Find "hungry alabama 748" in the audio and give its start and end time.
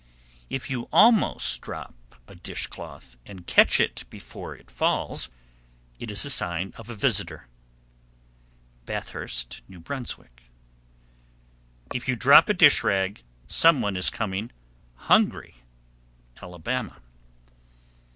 14.95-17.07